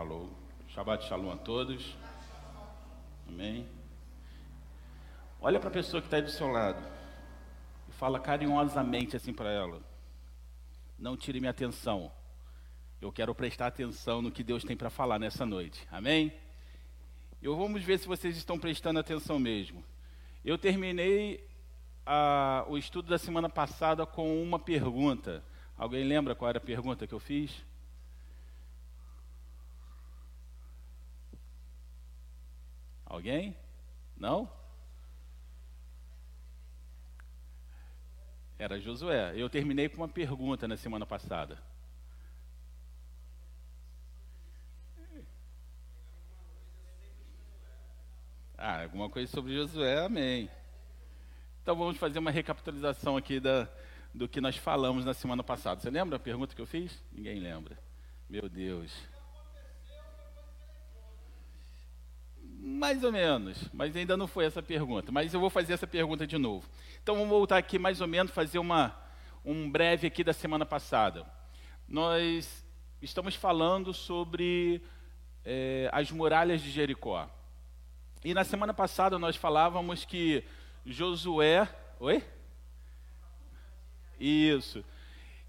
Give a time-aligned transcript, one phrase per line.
[0.00, 0.26] Alô.
[0.68, 1.94] Shabbat Shalom a todos.
[3.28, 3.68] Amém.
[5.38, 6.82] Olha para a pessoa que está aí do seu lado
[7.86, 9.78] e fala carinhosamente assim para ela:
[10.98, 12.10] Não tire minha atenção.
[12.98, 15.86] Eu quero prestar atenção no que Deus tem para falar nessa noite.
[15.92, 16.32] Amém?
[17.42, 19.84] Eu vamos ver se vocês estão prestando atenção mesmo.
[20.42, 21.46] Eu terminei
[22.06, 25.44] a, o estudo da semana passada com uma pergunta.
[25.76, 27.68] Alguém lembra qual era a pergunta que eu fiz?
[33.20, 33.54] Alguém?
[34.16, 34.50] Não?
[38.58, 39.34] Era Josué.
[39.36, 41.58] Eu terminei com uma pergunta na semana passada.
[48.56, 50.50] Ah, alguma coisa sobre Josué, amém.
[51.60, 53.68] Então vamos fazer uma recapitulação aqui da,
[54.14, 55.78] do que nós falamos na semana passada.
[55.78, 57.04] Você lembra a pergunta que eu fiz?
[57.12, 57.78] Ninguém lembra.
[58.30, 59.09] Meu Deus.
[62.62, 65.10] Mais ou menos, mas ainda não foi essa pergunta.
[65.10, 66.68] Mas eu vou fazer essa pergunta de novo.
[67.02, 68.94] Então vamos voltar aqui mais ou menos, fazer uma,
[69.42, 71.26] um breve aqui da semana passada.
[71.88, 72.62] Nós
[73.00, 74.82] estamos falando sobre
[75.42, 77.30] é, as muralhas de Jericó.
[78.22, 80.44] E na semana passada nós falávamos que
[80.84, 81.66] Josué.
[81.98, 82.22] Oi?
[84.20, 84.84] Isso.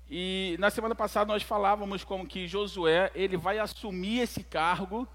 [0.09, 5.06] E na semana passada nós falávamos como que Josué ele vai assumir esse cargo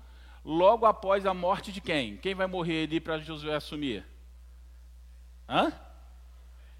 [0.46, 2.16] logo após a morte de quem?
[2.16, 4.06] Quem vai morrer ali para Josué assumir?
[5.48, 5.72] Hã?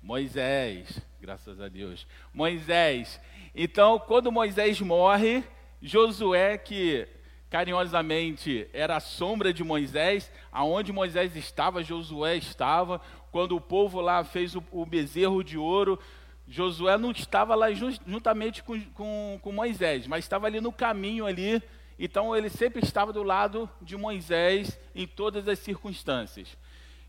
[0.01, 2.07] Moisés, graças a Deus.
[2.33, 3.21] Moisés.
[3.53, 5.43] Então, quando Moisés morre,
[5.83, 7.09] Josué, que
[7.51, 13.01] carinhosamente era a sombra de Moisés, aonde Moisés estava, Josué estava.
[13.33, 15.99] Quando o povo lá fez o, o bezerro de ouro,
[16.47, 21.61] Josué não estava lá juntamente com, com, com, Moisés, mas estava ali no caminho ali.
[21.99, 26.57] Então ele sempre estava do lado de Moisés em todas as circunstâncias.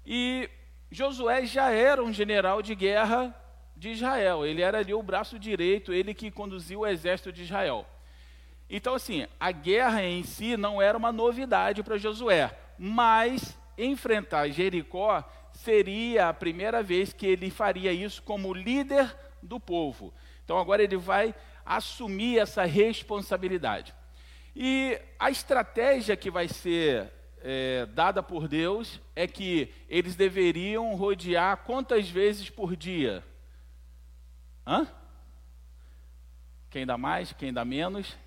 [0.05, 0.49] E
[0.89, 3.35] Josué já era um general de guerra
[3.75, 4.45] de Israel.
[4.45, 7.85] Ele era ali o braço direito, ele que conduzia o exército de Israel.
[8.69, 15.23] Então, assim, a guerra em si não era uma novidade para Josué, mas enfrentar Jericó
[15.53, 20.13] seria a primeira vez que ele faria isso como líder do povo.
[20.43, 21.33] Então, agora ele vai
[21.65, 23.93] assumir essa responsabilidade.
[24.59, 27.13] E a estratégia que vai ser
[27.43, 33.23] é, dada por Deus é que eles deveriam rodear quantas vezes por dia?
[34.65, 34.87] Hã?
[36.71, 38.17] Quem dá mais, quem dá menos?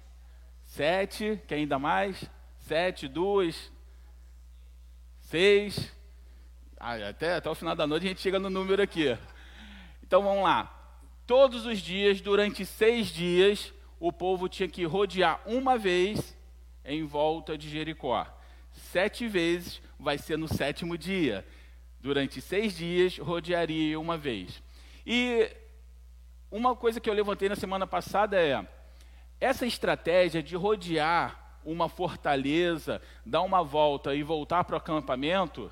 [0.63, 2.25] Sete, quem ainda mais?
[2.61, 3.73] Sete, duas,
[5.23, 5.93] seis.
[6.79, 9.19] Ah, até, até o final da noite a gente chega no número aqui.
[10.01, 10.73] Então vamos lá.
[11.27, 16.37] Todos os dias, durante seis dias, o povo tinha que rodear uma vez
[16.85, 18.27] em volta de Jericó.
[18.73, 21.47] Sete vezes vai ser no sétimo dia.
[22.01, 24.63] Durante seis dias, rodearia uma vez.
[25.07, 25.55] E
[26.51, 28.67] uma coisa que eu levantei na semana passada é
[29.39, 35.71] essa estratégia de rodear uma fortaleza, dar uma volta e voltar para o acampamento,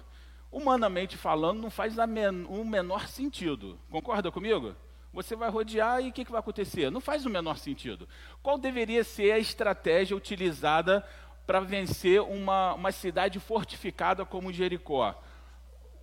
[0.52, 3.78] humanamente falando, não faz o menor sentido.
[3.90, 4.76] Concorda comigo?
[5.12, 6.90] Você vai rodear e o que, que vai acontecer?
[6.90, 8.08] Não faz o menor sentido.
[8.42, 11.06] Qual deveria ser a estratégia utilizada
[11.46, 15.20] para vencer uma, uma cidade fortificada como Jericó?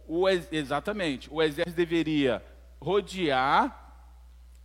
[0.08, 2.44] O, exatamente, o exército deveria
[2.80, 3.84] rodear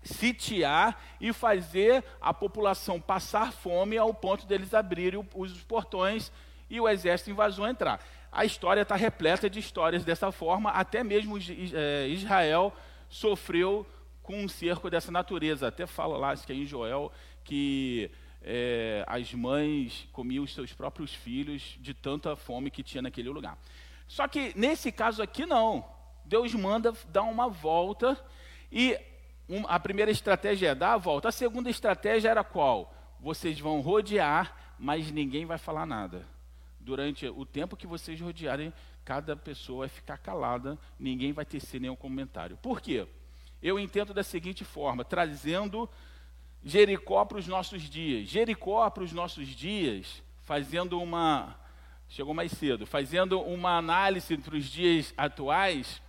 [0.03, 6.33] sitiar e fazer a população passar fome ao ponto deles abrirem os portões
[6.69, 8.01] e o exército invasor entrar.
[8.33, 12.73] A história está repleta de histórias dessa forma, até mesmo é, Israel
[13.09, 13.87] sofreu
[14.31, 15.67] com um cerco dessa natureza.
[15.67, 17.11] Até fala lá, acho que é em Joel,
[17.43, 18.09] que
[18.41, 23.59] é, as mães comiam os seus próprios filhos de tanta fome que tinha naquele lugar.
[24.07, 25.85] Só que nesse caso aqui não.
[26.25, 28.17] Deus manda dar uma volta
[28.71, 28.97] e
[29.49, 31.29] um, a primeira estratégia é dar a volta.
[31.29, 32.95] A segunda estratégia era qual?
[33.19, 36.25] Vocês vão rodear, mas ninguém vai falar nada.
[36.79, 38.73] Durante o tempo que vocês rodearem,
[39.05, 42.57] cada pessoa vai ficar calada, ninguém vai tecer nenhum comentário.
[42.59, 43.09] Por quê?
[43.63, 45.89] Eu entendo da seguinte forma, trazendo
[46.65, 48.29] Jericó para os nossos dias.
[48.29, 51.59] Jericó para os nossos dias, fazendo uma.
[52.09, 56.03] Chegou mais cedo, fazendo uma análise para os dias atuais,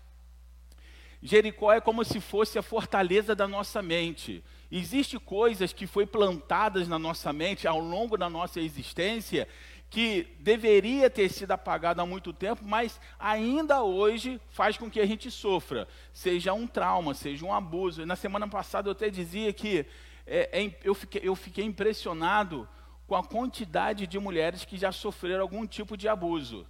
[1.21, 4.43] Jericó é como se fosse a fortaleza da nossa mente.
[4.71, 9.47] Existem coisas que foi plantadas na nossa mente ao longo da nossa existência
[9.91, 15.05] que deveria ter sido apagada há muito tempo, mas ainda hoje faz com que a
[15.05, 18.05] gente sofra, seja um trauma, seja um abuso.
[18.05, 19.85] Na semana passada eu até dizia que
[20.25, 22.67] é, é, eu, fiquei, eu fiquei impressionado
[23.05, 26.65] com a quantidade de mulheres que já sofreram algum tipo de abuso.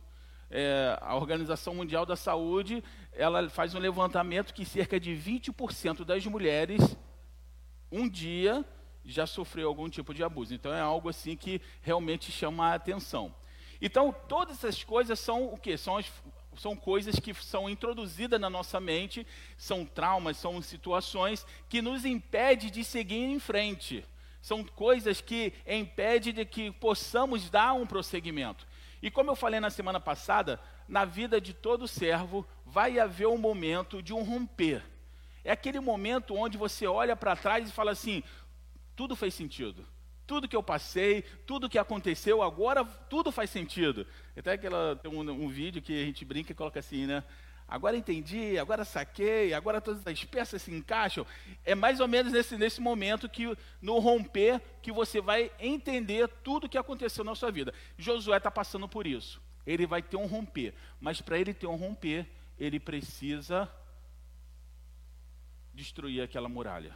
[0.50, 2.84] É, a Organização Mundial da Saúde
[3.14, 6.98] ela faz um levantamento que cerca de 20% das mulheres
[7.92, 8.66] um dia
[9.06, 10.54] já sofreu algum tipo de abuso.
[10.54, 13.34] Então é algo assim que realmente chama a atenção.
[13.82, 15.78] Então todas essas coisas são o que?
[15.78, 16.12] São, as,
[16.58, 19.26] são coisas que são introduzidas na nossa mente,
[19.58, 24.06] são traumas, são situações que nos impedem de seguir em frente.
[24.42, 28.66] São coisas que impedem de que possamos dar um prosseguimento.
[29.02, 33.38] E como eu falei na semana passada, na vida de todo servo vai haver um
[33.38, 34.84] momento de um romper.
[35.44, 38.24] É aquele momento onde você olha para trás e fala assim:
[38.96, 39.86] tudo fez sentido.
[40.26, 44.08] Tudo que eu passei, tudo que aconteceu, agora tudo faz sentido.
[44.36, 47.24] Até aquela, tem um, um vídeo que a gente brinca e coloca assim, né?
[47.72, 51.26] Agora entendi, agora saquei, agora todas as peças se encaixam.
[51.64, 56.66] É mais ou menos nesse, nesse momento que, no romper, que você vai entender tudo
[56.66, 57.74] o que aconteceu na sua vida.
[57.98, 59.42] Josué está passando por isso.
[59.66, 60.74] Ele vai ter um romper.
[61.00, 62.28] Mas para ele ter um romper,
[62.60, 63.72] ele precisa
[65.74, 66.94] destruir aquela muralha.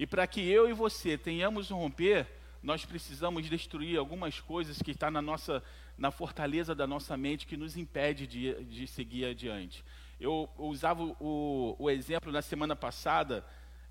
[0.00, 2.26] E para que eu e você tenhamos um romper,
[2.62, 5.62] nós precisamos destruir algumas coisas que estão na nossa
[5.98, 9.84] na fortaleza da nossa mente que nos impede de, de seguir adiante.
[10.18, 13.44] Eu, eu usava o, o, exemplo na semana passada,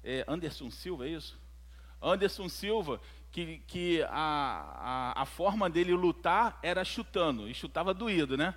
[0.03, 1.39] é Anderson Silva, é isso?
[2.01, 2.99] Anderson Silva,
[3.31, 8.55] que, que a, a, a forma dele lutar era chutando, e chutava doído, né?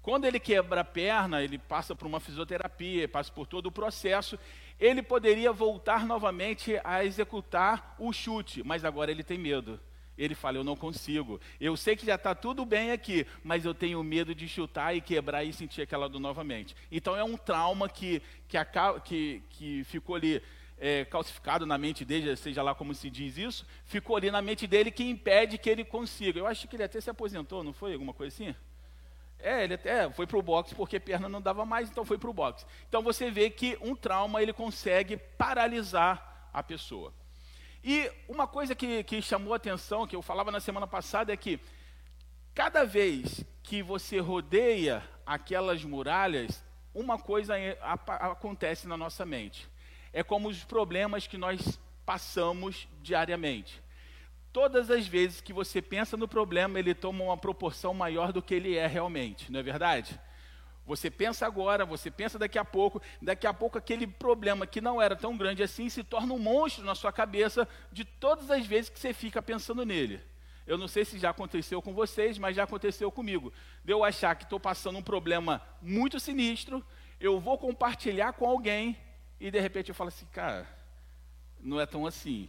[0.00, 4.38] Quando ele quebra a perna, ele passa por uma fisioterapia, passa por todo o processo,
[4.84, 9.80] ele poderia voltar novamente a executar o chute, mas agora ele tem medo.
[10.16, 11.40] Ele fala: Eu não consigo.
[11.58, 15.00] Eu sei que já está tudo bem aqui, mas eu tenho medo de chutar e
[15.00, 16.76] quebrar e sentir aquela dor novamente.
[16.92, 18.58] Então é um trauma que, que,
[19.04, 20.42] que, que ficou ali
[20.76, 24.66] é, calcificado na mente dele, seja lá como se diz isso, ficou ali na mente
[24.66, 26.38] dele que impede que ele consiga.
[26.38, 27.94] Eu acho que ele até se aposentou, não foi?
[27.94, 28.54] Alguma coisa assim?
[29.44, 32.30] É, ele até foi para o boxe porque perna não dava mais, então foi para
[32.30, 32.64] o boxe.
[32.88, 37.12] Então você vê que um trauma ele consegue paralisar a pessoa.
[37.84, 41.36] E uma coisa que, que chamou a atenção, que eu falava na semana passada, é
[41.36, 41.60] que
[42.54, 46.64] cada vez que você rodeia aquelas muralhas,
[46.94, 49.68] uma coisa acontece na nossa mente.
[50.10, 53.83] É como os problemas que nós passamos diariamente
[54.54, 58.54] todas as vezes que você pensa no problema, ele toma uma proporção maior do que
[58.54, 60.18] ele é realmente, não é verdade?
[60.86, 65.02] Você pensa agora, você pensa daqui a pouco, daqui a pouco aquele problema que não
[65.02, 68.88] era tão grande assim se torna um monstro na sua cabeça de todas as vezes
[68.88, 70.22] que você fica pensando nele.
[70.64, 73.52] Eu não sei se já aconteceu com vocês, mas já aconteceu comigo.
[73.82, 76.84] De eu achar que estou passando um problema muito sinistro,
[77.18, 78.96] eu vou compartilhar com alguém
[79.40, 80.64] e de repente eu falo assim, cara,
[81.58, 82.48] não é tão assim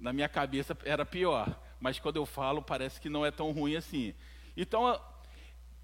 [0.00, 3.76] na minha cabeça era pior, mas quando eu falo parece que não é tão ruim
[3.76, 4.14] assim.
[4.56, 5.00] Então,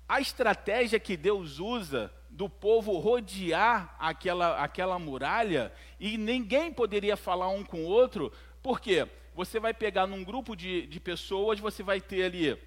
[0.09, 7.49] a estratégia que Deus usa do povo rodear aquela, aquela muralha e ninguém poderia falar
[7.49, 12.01] um com o outro, porque você vai pegar num grupo de, de pessoas, você vai
[12.01, 12.59] ter ali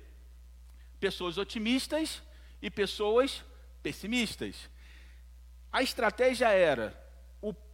[1.00, 2.22] pessoas otimistas
[2.62, 3.44] e pessoas
[3.84, 4.70] pessimistas.
[5.72, 7.07] A estratégia era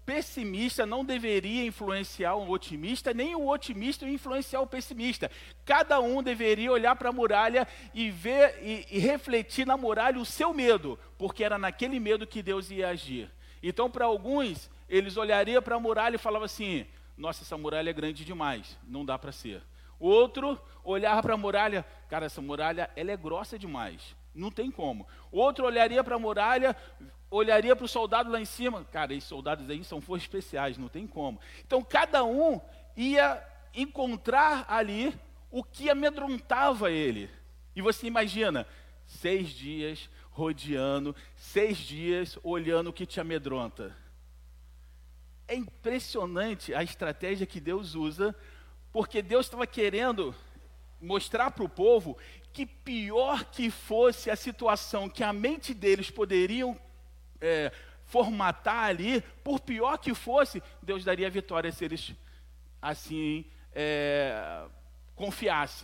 [0.05, 5.31] pessimista não deveria influenciar o otimista, nem o otimista influenciar o pessimista.
[5.65, 10.25] Cada um deveria olhar para a muralha e ver e, e, refletir na muralha o
[10.25, 13.29] seu medo, porque era naquele medo que Deus ia agir.
[13.61, 16.85] Então, para alguns, eles olhariam para a muralha e falavam assim:
[17.17, 19.61] Nossa, essa muralha é grande demais, não dá para ser.
[19.99, 25.07] Outro olhava para a muralha, cara, essa muralha ela é grossa demais, não tem como.
[25.31, 26.75] Outro olharia para a muralha,
[27.35, 28.85] olharia para o soldado lá em cima.
[28.85, 31.39] Cara, esses soldados aí são forças especiais, não tem como.
[31.65, 32.61] Então cada um
[32.95, 35.13] ia encontrar ali
[35.49, 37.29] o que amedrontava ele.
[37.75, 38.67] E você imagina,
[39.05, 43.95] seis dias rodeando, seis dias olhando o que te amedronta.
[45.47, 48.35] É impressionante a estratégia que Deus usa,
[48.91, 50.33] porque Deus estava querendo
[51.01, 52.17] mostrar para o povo
[52.51, 56.79] que pior que fosse a situação que a mente deles poderiam
[57.43, 57.71] é,
[58.05, 62.13] formatar ali, por pior que fosse, Deus daria vitória se eles
[62.81, 64.65] assim é.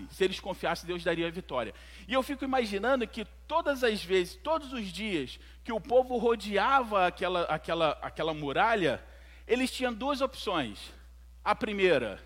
[0.10, 1.74] Se eles confiassem, Deus daria vitória.
[2.08, 7.06] E eu fico imaginando que todas as vezes, todos os dias que o povo rodeava
[7.06, 9.02] aquela, aquela, aquela muralha,
[9.48, 10.92] eles tinham duas opções.
[11.46, 12.20] A primeira,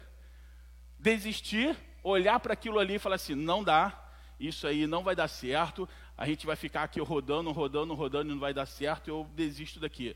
[0.98, 4.02] desistir, olhar para aquilo ali e falar assim: não dá,
[4.40, 5.88] isso aí não vai dar certo,
[6.18, 9.80] a gente vai ficar aqui rodando, rodando, rodando e não vai dar certo, eu desisto
[9.80, 10.16] daqui.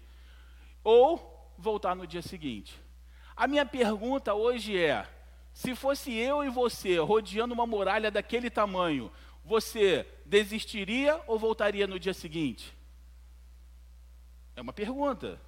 [0.84, 2.80] Ou voltar no dia seguinte.
[3.36, 5.08] A minha pergunta hoje é:
[5.54, 9.12] Se fosse eu e você rodeando uma muralha daquele tamanho,
[9.44, 12.76] você desistiria ou voltaria no dia seguinte?
[14.56, 15.40] É uma pergunta.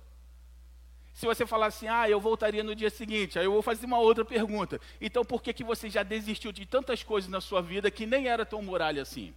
[1.13, 3.99] Se você falar assim, ah, eu voltaria no dia seguinte, aí eu vou fazer uma
[3.99, 4.79] outra pergunta.
[5.01, 8.27] Então, por que, que você já desistiu de tantas coisas na sua vida que nem
[8.27, 9.33] era tão muralha assim?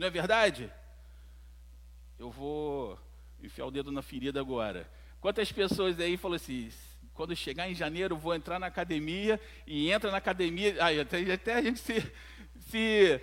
[0.00, 0.72] Não é verdade?
[2.18, 2.98] Eu vou
[3.42, 4.90] enfiar o dedo na ferida agora.
[5.20, 6.72] Quantas pessoas aí falam assim,
[7.12, 10.74] quando chegar em janeiro, vou entrar na academia e entra na academia.
[10.82, 12.12] Aí, até, até a gente se,
[12.60, 13.20] se,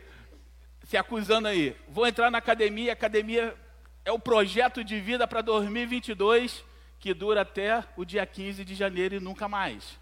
[0.84, 1.76] se acusando aí.
[1.90, 3.58] Vou entrar na academia, academia
[4.06, 6.64] é o projeto de vida para 2022,
[7.00, 10.00] que dura até o dia 15 de janeiro e nunca mais.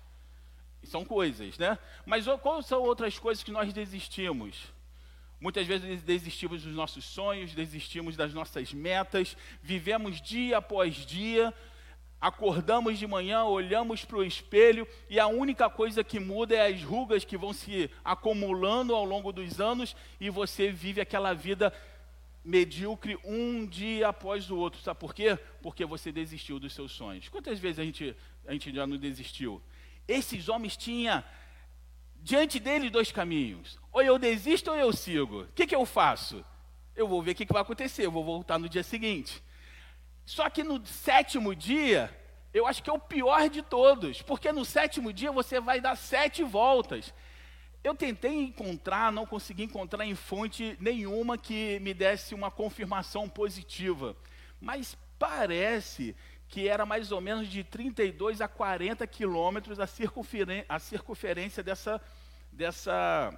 [0.84, 1.80] São coisas, né?
[2.06, 4.75] Mas quais são outras coisas que nós desistimos?
[5.40, 11.54] Muitas vezes desistimos dos nossos sonhos, desistimos das nossas metas, vivemos dia após dia
[12.26, 16.82] acordamos de manhã, olhamos para o espelho e a única coisa que muda é as
[16.82, 21.72] rugas que vão se acumulando ao longo dos anos e você vive aquela vida
[22.44, 24.82] medíocre um dia após o outro.
[24.82, 25.38] Sabe por quê?
[25.62, 27.30] Porque você desistiu dos seus sonhos.
[27.30, 28.16] Quantas vezes a gente,
[28.48, 29.62] a gente já não desistiu?
[30.08, 31.24] Esses homens tinham
[32.24, 33.78] diante deles dois caminhos.
[33.96, 35.44] Ou eu desisto ou eu sigo.
[35.44, 36.44] O que, que eu faço?
[36.98, 39.42] Eu vou ver o que, que vai acontecer, eu vou voltar no dia seguinte.
[40.26, 42.14] Só que no sétimo dia,
[42.54, 45.96] eu acho que é o pior de todos, porque no sétimo dia você vai dar
[45.96, 47.14] sete voltas.
[47.82, 54.14] Eu tentei encontrar, não consegui encontrar em fonte nenhuma que me desse uma confirmação positiva,
[54.60, 56.14] mas parece
[56.50, 62.02] que era mais ou menos de 32 a 40 quilômetros a, circunferência dessa,
[62.52, 63.34] dessa,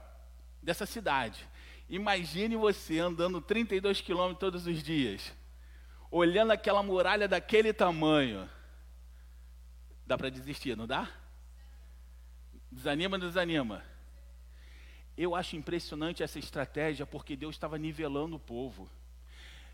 [0.67, 1.47] dessa cidade.
[1.89, 5.33] Imagine você andando 32 quilômetros todos os dias
[6.11, 8.49] olhando aquela muralha daquele tamanho,
[10.05, 11.09] dá para desistir, não dá?
[12.71, 13.83] Desanima, desanima?
[15.17, 18.89] Eu acho impressionante essa estratégia porque Deus estava nivelando o povo.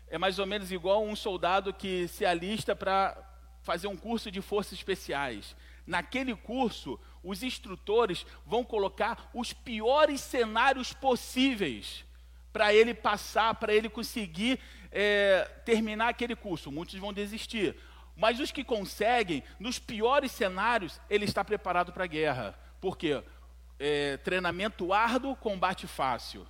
[0.08, 3.16] É mais ou menos igual um soldado que se alista para
[3.62, 5.54] fazer um curso de forças especiais.
[5.86, 12.04] Naquele curso, os instrutores vão colocar os piores cenários possíveis
[12.52, 14.60] para ele passar, para ele conseguir
[14.92, 16.70] é, terminar aquele curso.
[16.70, 17.76] Muitos vão desistir.
[18.16, 22.56] Mas os que conseguem, nos piores cenários, ele está preparado para a guerra.
[22.80, 23.22] Por quê?
[23.78, 26.46] É, treinamento árduo, combate fácil.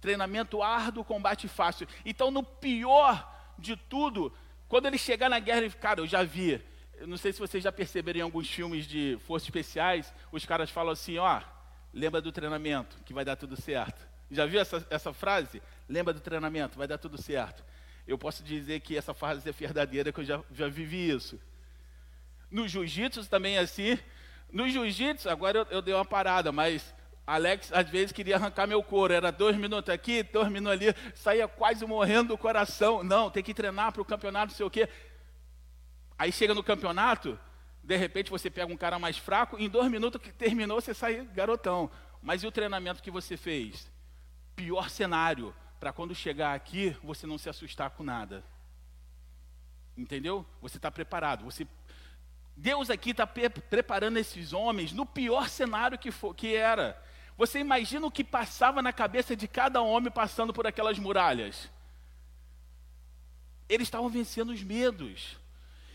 [0.00, 1.86] Treinamento árduo, combate fácil.
[2.04, 4.32] Então, no pior de tudo,
[4.68, 6.60] quando ele chegar na guerra, ele, cara, eu já vi.
[6.98, 10.70] Eu não sei se vocês já perceberam em alguns filmes de forças especiais, os caras
[10.70, 11.40] falam assim, ó,
[11.92, 14.06] lembra do treinamento, que vai dar tudo certo.
[14.30, 15.62] Já viu essa, essa frase?
[15.88, 17.64] Lembra do treinamento, vai dar tudo certo.
[18.06, 21.40] Eu posso dizer que essa frase é verdadeira, que eu já, já vivi isso.
[22.50, 23.98] No jiu-jitsu também é assim.
[24.52, 26.94] No jiu-jitsu, agora eu, eu dei uma parada, mas
[27.26, 29.12] Alex às vezes queria arrancar meu couro.
[29.12, 33.02] Era dois minutos aqui, dois minutos ali, saía quase morrendo do coração.
[33.02, 34.88] Não, tem que treinar para o campeonato, não sei o quê.
[36.18, 37.38] Aí chega no campeonato,
[37.82, 41.24] de repente você pega um cara mais fraco, em dois minutos que terminou, você sai
[41.34, 41.90] garotão.
[42.22, 43.90] Mas e o treinamento que você fez?
[44.56, 48.42] Pior cenário para quando chegar aqui você não se assustar com nada.
[49.96, 50.46] Entendeu?
[50.62, 51.44] Você está preparado.
[51.44, 51.66] Você,
[52.56, 57.00] Deus aqui está pre preparando esses homens no pior cenário que, for, que era.
[57.36, 61.70] Você imagina o que passava na cabeça de cada homem passando por aquelas muralhas?
[63.68, 65.38] Eles estavam vencendo os medos.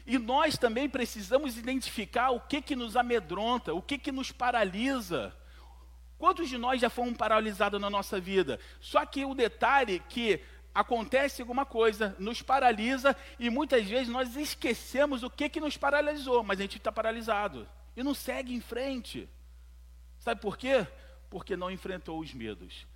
[0.09, 5.31] E nós também precisamos identificar o que que nos amedronta, o que que nos paralisa.
[6.17, 8.59] Quantos de nós já fomos paralisados na nossa vida?
[8.81, 10.41] Só que o detalhe é que
[10.73, 16.41] acontece alguma coisa, nos paralisa e muitas vezes nós esquecemos o que, que nos paralisou,
[16.41, 19.29] mas a gente está paralisado e não segue em frente.
[20.17, 20.87] Sabe por quê?
[21.29, 22.87] Porque não enfrentou os medos.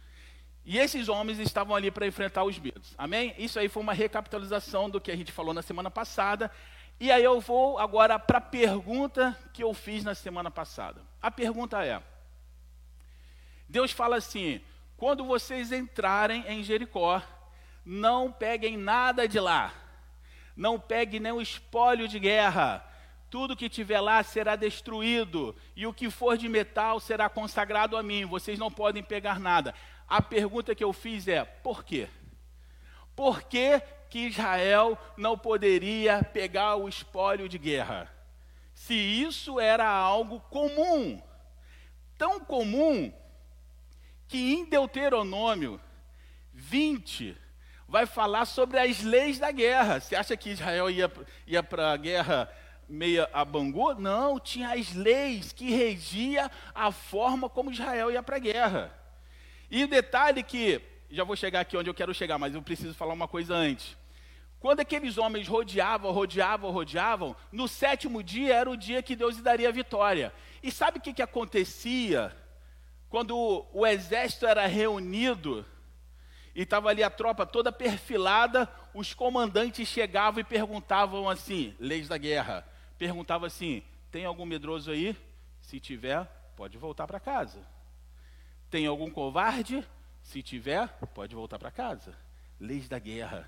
[0.65, 2.95] E esses homens estavam ali para enfrentar os medos.
[2.97, 3.35] Amém?
[3.37, 6.49] Isso aí foi uma recapitalização do que a gente falou na semana passada.
[6.99, 11.01] E aí eu vou agora para a pergunta que eu fiz na semana passada.
[11.21, 12.01] A pergunta é:
[13.67, 14.61] Deus fala assim:
[14.97, 17.21] quando vocês entrarem em Jericó,
[17.85, 19.73] não peguem nada de lá,
[20.55, 22.85] não peguem nem o espólio de guerra,
[23.29, 28.03] tudo que tiver lá será destruído, e o que for de metal será consagrado a
[28.03, 29.73] mim, vocês não podem pegar nada.
[30.07, 32.07] A pergunta que eu fiz é: por quê?
[33.15, 33.81] Por que,
[34.13, 38.13] que Israel não poderia pegar o espólio de guerra?
[38.75, 41.19] Se isso era algo comum,
[42.15, 43.11] tão comum
[44.27, 45.81] que em Deuteronômio
[46.53, 47.35] 20
[47.87, 49.99] vai falar sobre as leis da guerra.
[49.99, 51.11] Você acha que Israel ia,
[51.47, 52.47] ia para a guerra
[52.87, 58.35] meia a Bangu, não, tinha as leis que regia a forma como Israel ia para
[58.35, 58.93] a guerra.
[59.71, 60.79] E o detalhe que,
[61.09, 64.02] já vou chegar aqui onde eu quero chegar, mas eu preciso falar uma coisa antes.
[64.63, 69.41] Quando aqueles homens rodeavam, rodeavam, rodeavam, no sétimo dia era o dia que Deus lhe
[69.41, 70.33] daria a vitória.
[70.63, 72.33] E sabe o que, que acontecia
[73.09, 75.65] quando o, o exército era reunido
[76.55, 78.73] e estava ali a tropa toda perfilada?
[78.93, 82.65] Os comandantes chegavam e perguntavam assim: leis da guerra.
[82.97, 85.13] Perguntavam assim: tem algum medroso aí?
[85.59, 86.23] Se tiver,
[86.55, 87.59] pode voltar para casa.
[88.69, 89.85] Tem algum covarde?
[90.21, 92.17] Se tiver, pode voltar para casa.
[92.61, 93.45] Leis da guerra.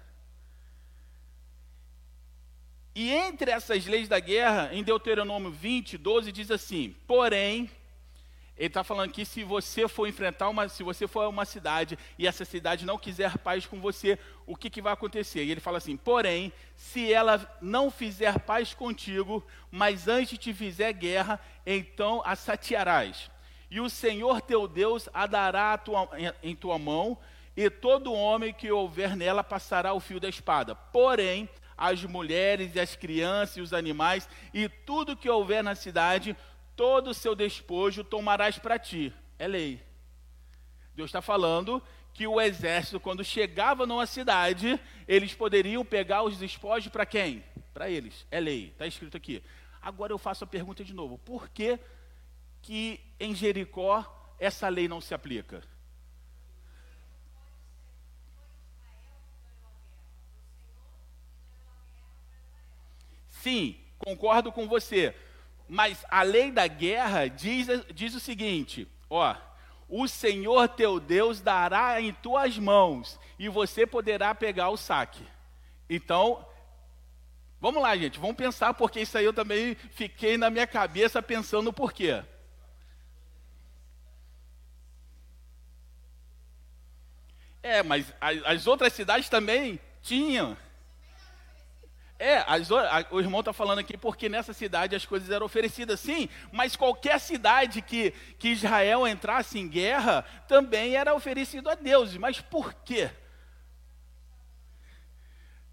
[2.95, 7.69] E entre essas leis da guerra, em Deuteronômio 20, 12, diz assim: Porém,
[8.57, 11.99] ele está falando que se você for enfrentar uma, se você for a uma cidade
[12.17, 15.43] e essa cidade não quiser paz com você, o que, que vai acontecer?
[15.43, 20.93] E ele fala assim: porém, se ela não fizer paz contigo, mas antes te fizer
[20.93, 23.29] guerra, então a satiarás
[23.69, 27.17] e o Senhor teu Deus a dará tua, em, em tua mão,
[27.57, 30.75] e todo homem que houver nela passará o fio da espada.
[30.75, 36.36] Porém, as mulheres e as crianças e os animais e tudo que houver na cidade,
[36.75, 39.13] todo o seu despojo tomarás para ti.
[39.38, 39.82] É lei.
[40.96, 41.82] Deus está falando
[42.13, 47.44] que o exército, quando chegava numa cidade, eles poderiam pegar os despojos para quem?
[47.74, 48.25] Para eles.
[48.32, 48.67] É lei.
[48.67, 49.44] Está escrito aqui.
[49.82, 51.77] Agora eu faço a pergunta de novo: por que
[52.62, 55.62] que em Jericó essa lei não se aplica?
[63.46, 65.14] Sim, concordo com você.
[65.70, 69.36] Mas a lei da guerra diz, diz o seguinte: ó,
[69.88, 75.24] o Senhor teu Deus dará em tuas mãos e você poderá pegar o saque.
[75.88, 76.44] Então,
[77.62, 81.72] vamos lá, gente, vamos pensar, porque isso aí eu também fiquei na minha cabeça pensando
[81.72, 82.24] por quê.
[87.62, 90.58] É, mas as, as outras cidades também tinham.
[92.17, 95.99] É, as, a, o irmão está falando aqui porque nessa cidade as coisas eram oferecidas,
[95.99, 102.15] sim, mas qualquer cidade que, que Israel entrasse em guerra também era oferecido a Deus.
[102.15, 103.11] Mas por quê?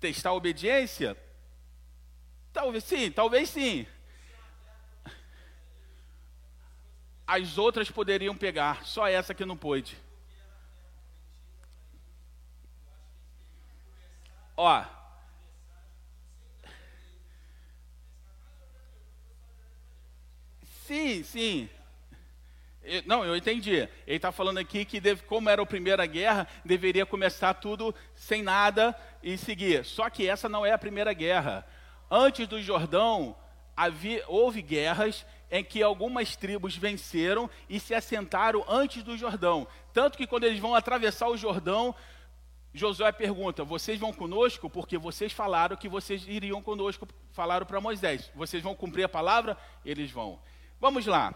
[0.00, 1.16] Testar a obediência?
[2.52, 3.86] Talvez sim, talvez sim.
[7.24, 9.96] As outras poderiam pegar, só essa que não pôde.
[14.56, 15.01] Ó.
[20.92, 21.70] Sim, sim.
[22.82, 23.88] Eu, não, eu entendi.
[24.06, 28.42] Ele está falando aqui que, deve, como era a Primeira Guerra, deveria começar tudo sem
[28.42, 29.86] nada e seguir.
[29.86, 31.66] Só que essa não é a Primeira Guerra.
[32.10, 33.34] Antes do Jordão,
[33.74, 39.66] havia, houve guerras em que algumas tribos venceram e se assentaram antes do Jordão.
[39.94, 41.94] Tanto que quando eles vão atravessar o Jordão,
[42.74, 44.68] Josué pergunta: Vocês vão conosco?
[44.68, 48.30] Porque vocês falaram que vocês iriam conosco, falaram para Moisés.
[48.34, 49.56] Vocês vão cumprir a palavra?
[49.86, 50.38] Eles vão.
[50.82, 51.32] Vamos lá.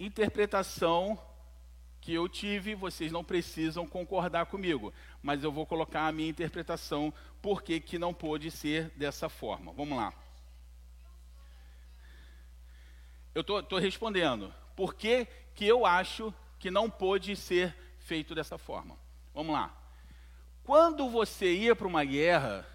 [0.00, 1.20] Interpretação
[2.00, 4.90] que eu tive, vocês não precisam concordar comigo,
[5.22, 9.70] mas eu vou colocar a minha interpretação porque que não pôde ser dessa forma.
[9.74, 10.14] Vamos lá.
[13.34, 14.50] Eu estou respondendo.
[14.74, 18.96] Por que, que eu acho que não pôde ser feito dessa forma?
[19.34, 19.76] Vamos lá.
[20.64, 22.66] Quando você ia para uma guerra,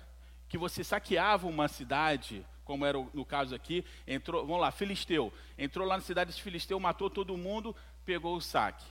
[0.47, 5.87] que você saqueava uma cidade, como era no caso aqui, entrou, vamos lá, Filisteu, entrou
[5.87, 8.83] lá na cidade de Filisteu, matou todo mundo, pegou o saque.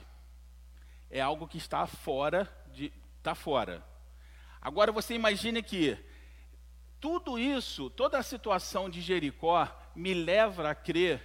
[1.11, 3.85] É algo que está fora de, está fora.
[4.61, 5.99] Agora você imagine que
[7.01, 11.21] tudo isso, toda a situação de Jericó me leva a crer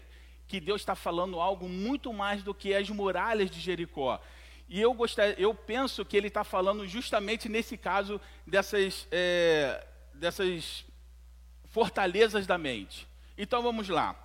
[0.47, 4.19] que Deus está falando algo muito mais do que as muralhas de Jericó.
[4.67, 10.87] E eu, gostaria, eu penso que ele está falando justamente nesse caso dessas, é, dessas
[11.77, 13.07] fortalezas da mente.
[13.37, 14.15] Então vamos lá.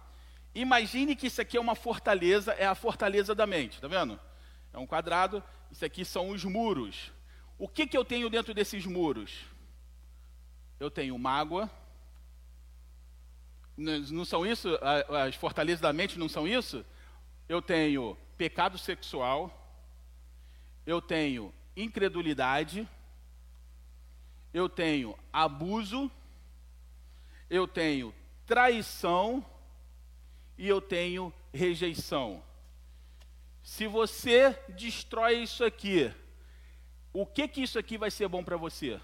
[0.55, 4.19] Imagine que isso aqui é uma fortaleza, é a fortaleza da mente, tá vendo?
[4.73, 7.12] É um quadrado, isso aqui são os muros.
[7.59, 9.45] O que, que eu tenho dentro desses muros?
[10.81, 11.71] Eu tenho mágoa.
[13.77, 14.71] Não são isso?
[15.27, 16.83] As fortalezas da mente não são isso?
[17.47, 19.59] Eu tenho pecado sexual
[20.87, 22.88] eu tenho incredulidade,
[24.53, 26.11] eu tenho abuso,
[27.53, 28.15] eu tenho
[28.47, 29.45] traição
[30.57, 32.43] e eu tenho rejeição.
[33.62, 36.11] Se você destrói isso aqui,
[37.12, 38.99] o que que isso aqui vai ser bom para você?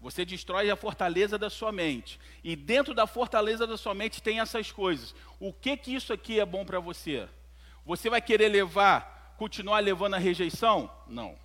[0.00, 2.18] Você destrói a fortaleza da sua mente.
[2.42, 5.14] E dentro da fortaleza da sua mente tem essas coisas.
[5.38, 7.28] O que que isso aqui é bom para você?
[7.84, 10.90] Você vai querer levar, continuar levando a rejeição?
[11.06, 11.36] Não.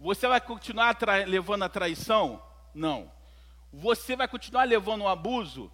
[0.00, 2.45] Você vai continuar levando a traição?
[2.76, 3.10] Não.
[3.72, 5.72] Você vai continuar levando o abuso?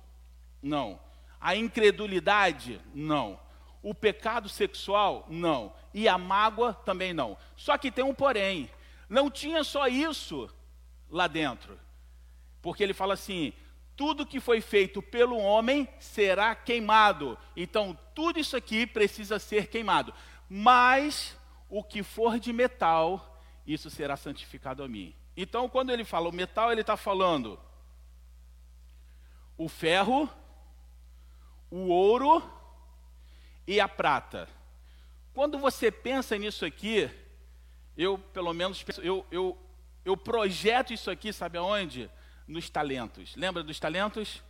[0.63, 1.01] Não.
[1.41, 2.81] A incredulidade?
[2.95, 3.39] Não.
[3.83, 5.27] O pecado sexual?
[5.29, 5.75] Não.
[5.93, 6.73] E a mágoa?
[6.73, 7.37] Também não.
[7.57, 8.71] Só que tem um porém.
[9.09, 10.49] Não tinha só isso
[11.11, 11.77] lá dentro.
[12.63, 13.53] Porque ele fala assim:
[13.97, 17.37] tudo que foi feito pelo homem será queimado.
[17.57, 20.15] Então, tudo isso aqui precisa ser queimado.
[20.49, 21.37] Mas
[21.69, 25.13] o que for de metal, isso será santificado a mim.
[25.37, 27.59] Então, quando ele fala o metal, ele está falando
[29.57, 30.29] o ferro,
[31.71, 32.43] o ouro
[33.67, 34.49] e a prata.
[35.33, 37.11] Quando você pensa nisso aqui,
[37.97, 39.59] eu, pelo menos, eu, eu,
[40.05, 42.11] eu projeto isso aqui, sabe aonde?
[42.47, 43.35] Nos talentos.
[43.37, 44.43] Lembra dos talentos?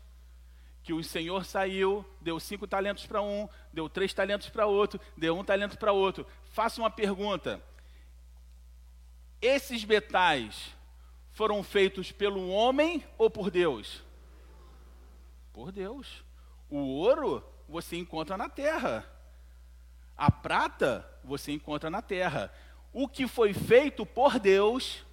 [0.82, 5.38] Que o Senhor saiu, deu cinco talentos para um, deu três talentos para outro, deu
[5.38, 6.26] um talento para outro.
[6.46, 7.62] Faça uma pergunta:
[9.42, 10.74] esses metais
[11.32, 14.02] foram feitos pelo homem ou por Deus?
[15.52, 16.24] Por Deus.
[16.70, 19.04] O ouro você encontra na terra.
[20.16, 22.54] A prata você encontra na terra.
[22.92, 25.04] O que foi feito por Deus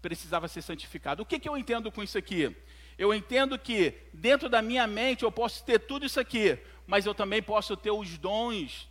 [0.00, 1.22] precisava ser santificado.
[1.22, 2.54] O que, que eu entendo com isso aqui?
[2.98, 7.14] Eu entendo que dentro da minha mente eu posso ter tudo isso aqui, mas eu
[7.14, 8.88] também posso ter os dons.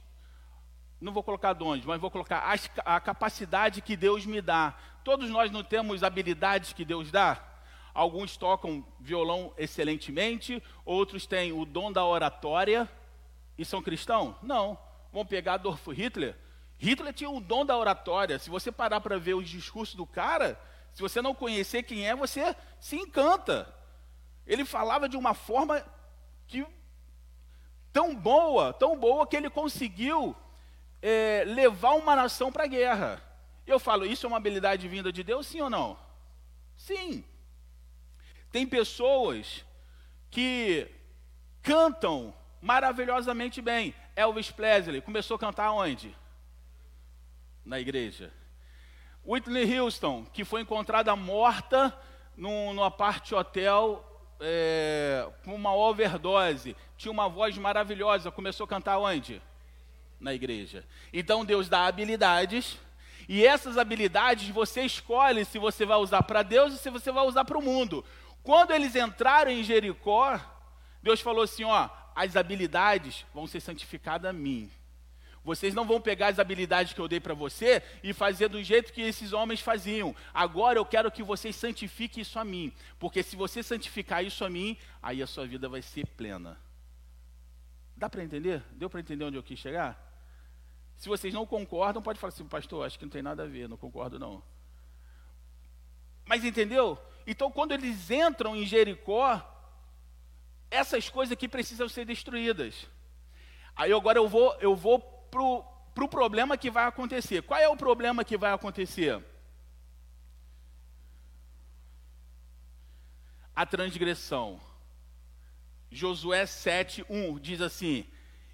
[1.01, 4.77] Não vou colocar dons, mas vou colocar a capacidade que Deus me dá.
[5.03, 7.43] Todos nós não temos habilidades que Deus dá.
[7.91, 12.87] Alguns tocam violão excelentemente, outros têm o dom da oratória
[13.57, 14.35] e são cristãos?
[14.43, 14.77] Não.
[15.11, 16.37] Vamos pegar Adolf Hitler.
[16.77, 18.37] Hitler tinha o dom da oratória.
[18.37, 20.59] Se você parar para ver os discursos do cara,
[20.93, 23.73] se você não conhecer quem é, você se encanta.
[24.45, 25.83] Ele falava de uma forma
[26.47, 26.65] que
[27.91, 30.35] tão boa, tão boa que ele conseguiu
[31.01, 33.21] é, levar uma nação para a guerra.
[33.65, 35.97] Eu falo, isso é uma habilidade vinda de Deus, sim ou não?
[36.75, 37.23] Sim.
[38.51, 39.65] Tem pessoas
[40.29, 40.87] que
[41.61, 43.95] cantam maravilhosamente bem.
[44.15, 46.15] Elvis Presley começou a cantar onde?
[47.65, 48.31] Na igreja.
[49.25, 51.95] Whitney Houston, que foi encontrada morta
[52.35, 54.03] num, numa parte hotel
[54.39, 59.41] é, com uma overdose, tinha uma voz maravilhosa, começou a cantar onde?
[60.21, 60.85] Na igreja.
[61.11, 62.77] Então Deus dá habilidades,
[63.27, 67.25] e essas habilidades você escolhe se você vai usar para Deus ou se você vai
[67.25, 68.05] usar para o mundo.
[68.43, 70.39] Quando eles entraram em Jericó,
[71.01, 74.69] Deus falou assim: ó, as habilidades vão ser santificadas a mim.
[75.43, 78.93] Vocês não vão pegar as habilidades que eu dei para você e fazer do jeito
[78.93, 80.15] que esses homens faziam.
[80.31, 82.71] Agora eu quero que vocês santifiquem isso a mim.
[82.99, 86.59] Porque se você santificar isso a mim, aí a sua vida vai ser plena.
[87.97, 88.61] Dá para entender?
[88.73, 90.10] Deu para entender onde eu quis chegar?
[91.01, 93.67] Se vocês não concordam, pode falar assim, pastor, acho que não tem nada a ver,
[93.67, 94.43] não concordo não.
[96.23, 96.95] Mas entendeu?
[97.25, 99.41] Então quando eles entram em Jericó,
[100.69, 102.87] essas coisas aqui precisam ser destruídas.
[103.75, 105.63] Aí agora eu vou, eu vou para o
[105.95, 107.41] pro problema que vai acontecer.
[107.41, 109.19] Qual é o problema que vai acontecer?
[113.55, 114.61] A transgressão.
[115.89, 118.05] Josué 7:1 diz assim: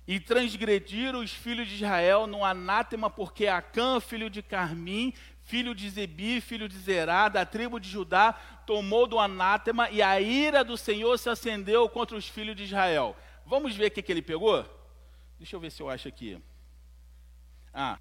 [0.07, 5.89] E transgrediram os filhos de Israel no anátema, porque Acã, filho de Carmim, filho de
[5.89, 8.33] Zebi, filho de Zerá, da tribo de Judá,
[8.65, 13.15] tomou do anátema, e a ira do Senhor se acendeu contra os filhos de Israel.
[13.45, 14.65] Vamos ver o que, que ele pegou?
[15.37, 16.41] Deixa eu ver se eu acho aqui.
[17.73, 17.99] Ah.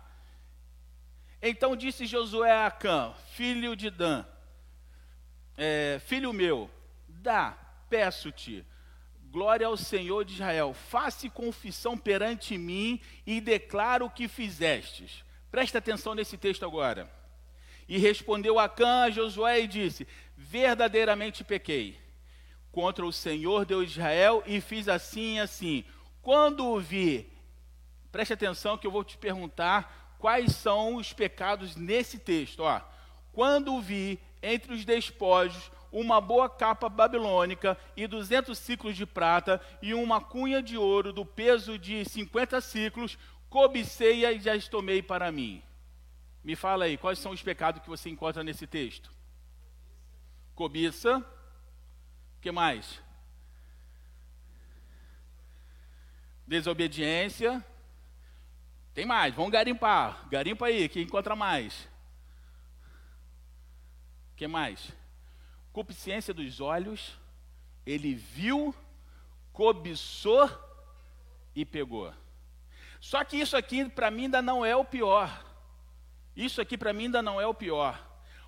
[1.42, 4.24] Então disse Josué a Acã, filho de Dan,
[5.56, 6.70] é, filho meu,
[7.08, 7.56] dá,
[7.88, 8.64] peço-te,
[9.36, 15.22] glória ao Senhor de Israel, faça confissão perante mim e declaro o que fizestes.
[15.50, 17.06] Presta atenção nesse texto agora.
[17.86, 22.00] E respondeu Acã a Josué e disse: Verdadeiramente pequei
[22.72, 25.84] contra o Senhor Deus de Israel e fiz assim e assim.
[26.22, 27.30] Quando o vi
[28.10, 32.60] Preste atenção que eu vou te perguntar quais são os pecados nesse texto.
[32.60, 32.80] Ó.
[33.30, 39.94] Quando vi entre os despojos uma boa capa babilônica e duzentos ciclos de prata e
[39.94, 43.16] uma cunha de ouro do peso de cinquenta ciclos,
[43.48, 45.62] cobicei-a e já tomei para mim.
[46.44, 49.10] Me fala aí, quais são os pecados que você encontra nesse texto?
[50.54, 51.16] Cobiça.
[51.18, 53.02] O que mais?
[56.46, 57.64] Desobediência.
[58.92, 60.28] Tem mais, vamos garimpar.
[60.28, 61.88] Garimpa aí, que encontra mais.
[64.36, 64.94] que mais?
[65.76, 67.18] Concupiscência dos olhos,
[67.84, 68.74] ele viu,
[69.52, 70.50] cobiçou
[71.54, 72.14] e pegou.
[72.98, 75.44] Só que isso aqui para mim ainda não é o pior.
[76.34, 78.02] Isso aqui para mim ainda não é o pior.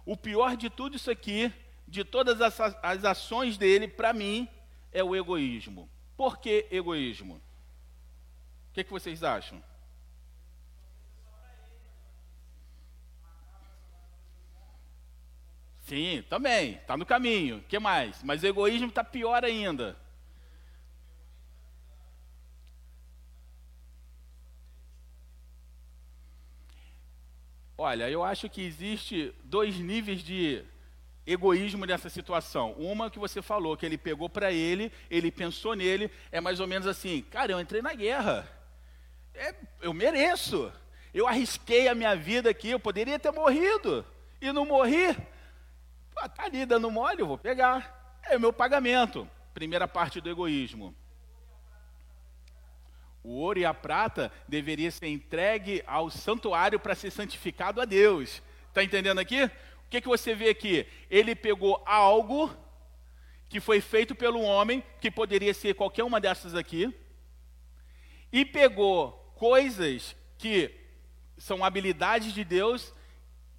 [0.07, 1.53] O pior de tudo isso aqui,
[1.87, 4.49] de todas as, as ações dele, para mim,
[4.91, 5.87] é o egoísmo.
[6.17, 7.35] Por que egoísmo?
[7.35, 9.63] O que, que vocês acham?
[15.89, 17.65] Sim, também, está no caminho.
[17.67, 18.23] Que mais?
[18.23, 19.97] Mas o egoísmo está pior ainda.
[27.79, 30.63] Olha, eu acho que existe dois níveis de
[31.27, 32.73] egoísmo nessa situação.
[32.73, 36.67] Uma que você falou, que ele pegou para ele, ele pensou nele, é mais ou
[36.67, 38.47] menos assim: cara, eu entrei na guerra,
[39.33, 40.71] é, eu mereço,
[41.15, 44.05] eu arrisquei a minha vida aqui, eu poderia ter morrido
[44.39, 45.17] e não morri.
[46.19, 49.29] Pô, tá ali dando mole, eu vou pegar, é o meu pagamento.
[49.55, 50.95] Primeira parte do egoísmo.
[53.23, 58.43] O ouro e a prata deveria ser entregue ao santuário para ser santificado a Deus.
[58.69, 59.45] Está entendendo aqui?
[59.45, 60.87] O que, que você vê aqui?
[61.09, 62.51] Ele pegou algo
[63.49, 66.93] que foi feito pelo homem, que poderia ser qualquer uma dessas aqui,
[68.33, 70.75] e pegou coisas que
[71.37, 72.93] são habilidades de Deus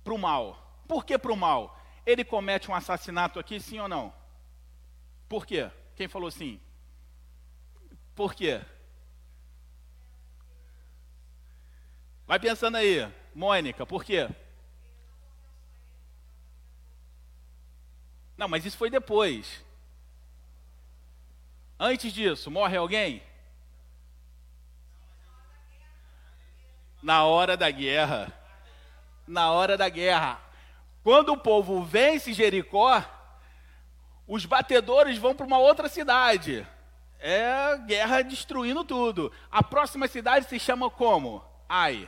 [0.04, 0.84] para o mal.
[0.88, 1.79] Por que para o mal?
[2.10, 4.12] Ele comete um assassinato aqui, sim ou não?
[5.28, 5.70] Por quê?
[5.96, 6.60] Quem falou sim?
[8.16, 8.60] Por quê?
[12.26, 14.28] Vai pensando aí, Mônica, por quê?
[18.36, 19.64] Não, mas isso foi depois.
[21.80, 23.22] Antes disso, morre alguém?
[27.04, 28.34] Na hora da guerra.
[29.28, 30.49] Na hora da guerra.
[31.10, 33.04] Quando o povo vence Jericó,
[34.28, 36.68] os batedores vão para uma outra cidade.
[37.20, 39.32] É guerra destruindo tudo.
[39.50, 41.44] A próxima cidade se chama como?
[41.68, 42.08] Ai.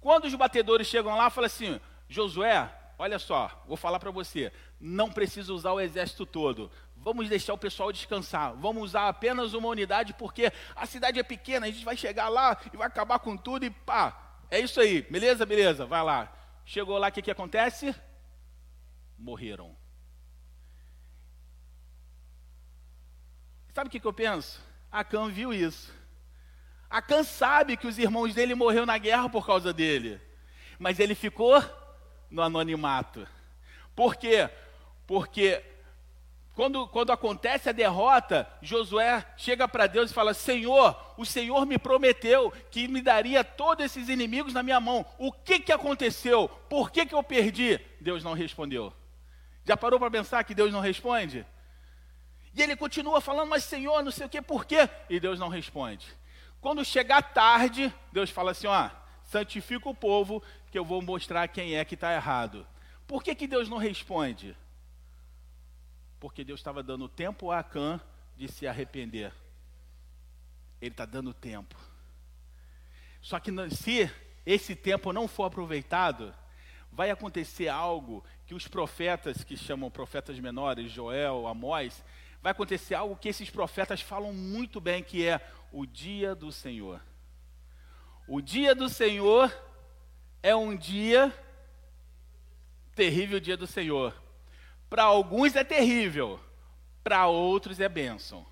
[0.00, 5.10] Quando os batedores chegam lá, fala assim: Josué, olha só, vou falar para você, não
[5.10, 6.70] precisa usar o exército todo.
[6.96, 8.54] Vamos deixar o pessoal descansar.
[8.54, 12.56] Vamos usar apenas uma unidade, porque a cidade é pequena, a gente vai chegar lá
[12.72, 14.16] e vai acabar com tudo e pá.
[14.50, 15.44] É isso aí, beleza?
[15.44, 16.37] Beleza, vai lá.
[16.68, 17.94] Chegou lá, o que, que acontece?
[19.18, 19.74] Morreram.
[23.72, 24.62] Sabe o que, que eu penso?
[24.92, 25.90] Acã viu isso.
[26.90, 30.20] Acã sabe que os irmãos dele morreram na guerra por causa dele.
[30.78, 31.58] Mas ele ficou
[32.30, 33.26] no anonimato.
[33.96, 34.50] Por quê?
[35.06, 35.64] Porque
[36.58, 41.78] quando, quando acontece a derrota, Josué chega para Deus e fala: Senhor, o Senhor me
[41.78, 45.06] prometeu que me daria todos esses inimigos na minha mão.
[45.18, 46.48] O que, que aconteceu?
[46.68, 47.80] Por que, que eu perdi?
[48.00, 48.92] Deus não respondeu.
[49.64, 51.46] Já parou para pensar que Deus não responde?
[52.52, 54.90] E ele continua falando, mas Senhor, não sei o que, por quê?
[55.08, 56.08] E Deus não responde.
[56.60, 58.90] Quando chegar tarde, Deus fala assim: ó,
[59.22, 60.42] santifica o povo,
[60.72, 62.66] que eu vou mostrar quem é que está errado.
[63.06, 64.56] Por que, que Deus não responde?
[66.20, 68.00] Porque Deus estava dando tempo a Acã
[68.36, 69.32] de se arrepender.
[70.80, 71.76] Ele está dando tempo.
[73.20, 74.10] Só que se
[74.46, 76.34] esse tempo não for aproveitado,
[76.90, 82.02] vai acontecer algo que os profetas, que chamam profetas menores, Joel, Amós,
[82.40, 85.40] vai acontecer algo que esses profetas falam muito bem, que é
[85.72, 87.00] o dia do Senhor.
[88.26, 89.52] O dia do Senhor
[90.42, 91.32] é um dia
[92.94, 94.14] terrível dia do Senhor.
[94.88, 96.40] Para alguns é terrível,
[97.04, 98.46] para outros é bênção.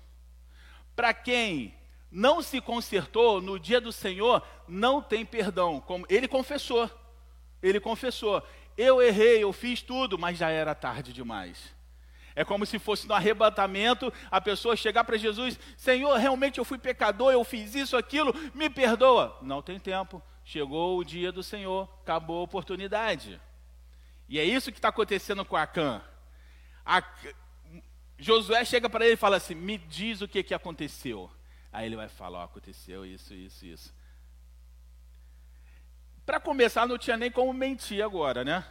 [0.95, 1.73] Para quem
[2.11, 5.79] não se consertou no dia do Senhor, não tem perdão.
[5.79, 6.89] Como ele confessou.
[7.61, 8.41] Ele confessou:
[8.77, 11.75] "Eu errei, eu fiz tudo, mas já era tarde demais."
[12.35, 16.77] É como se fosse no arrebatamento a pessoa chegar para Jesus: Senhor, realmente eu fui
[16.77, 19.35] pecador, eu fiz isso, aquilo, me perdoa.
[19.41, 20.21] Não tem tempo.
[20.45, 23.41] Chegou o dia do Senhor, acabou a oportunidade.
[24.29, 26.01] E é isso que está acontecendo com Acã.
[26.87, 27.03] A...
[28.17, 31.29] Josué chega para ele e fala assim: Me diz o que, que aconteceu.
[31.71, 33.93] Aí ele vai falar: oh, Aconteceu isso, isso, isso.
[36.25, 38.65] Para começar, não tinha nem como mentir agora, né?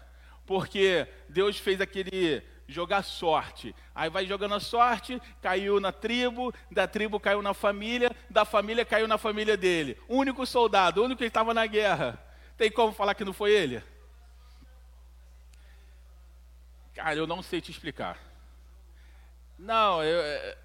[0.47, 3.75] Porque Deus fez aquele jogar sorte.
[3.95, 8.85] Aí vai jogando a sorte, caiu na tribo, da tribo caiu na família, da família
[8.85, 9.99] caiu na família dele.
[10.09, 12.19] Único soldado, único que estava na guerra.
[12.57, 13.83] Tem como falar que não foi ele?
[16.97, 18.19] Cara, eu não sei te explicar.
[19.59, 20.59] Não, eu, é,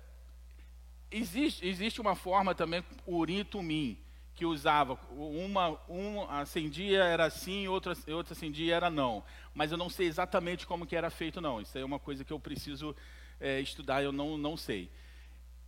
[1.12, 3.98] existe, existe uma forma também, urim e tumim,
[4.34, 4.98] que usava.
[5.12, 9.22] Uma, uma acendia era assim, outra, outra acendia era não.
[9.54, 11.60] Mas eu não sei exatamente como que era feito, não.
[11.60, 12.96] Isso é uma coisa que eu preciso
[13.38, 14.90] é, estudar, eu não, não sei.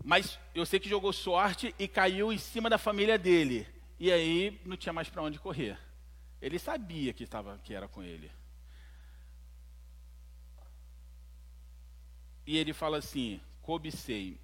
[0.02, 3.68] Mas eu sei que jogou sorte e caiu em cima da família dele.
[4.00, 5.78] E aí não tinha mais para onde correr.
[6.42, 8.32] Ele sabia que, estava, que era com ele.
[12.46, 14.38] E ele fala assim: cobicei.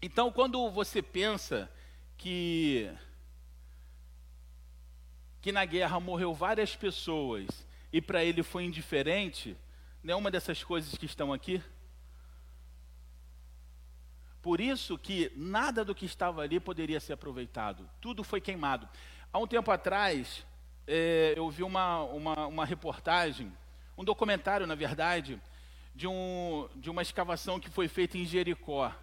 [0.00, 1.70] Então, quando você pensa
[2.16, 2.90] que
[5.42, 9.56] que na guerra morreu várias pessoas e para ele foi indiferente,
[10.02, 11.60] nenhuma dessas coisas que estão aqui.
[14.40, 18.88] Por isso que nada do que estava ali poderia ser aproveitado, tudo foi queimado.
[19.32, 20.46] Há um tempo atrás,
[20.86, 23.52] é, eu vi uma, uma, uma reportagem,
[23.98, 25.40] um documentário, na verdade,
[25.94, 28.94] de, um, de uma escavação que foi feita em Jericó.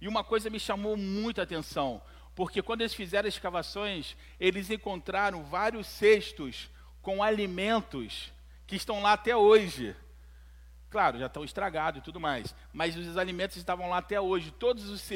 [0.00, 2.00] E uma coisa me chamou muita atenção,
[2.34, 6.70] porque quando eles fizeram escavações, eles encontraram vários cestos
[7.02, 8.32] com alimentos
[8.66, 9.96] que estão lá até hoje.
[10.90, 14.88] Claro, já estão estragados e tudo mais, mas os alimentos estavam lá até hoje, todos
[14.88, 15.06] os,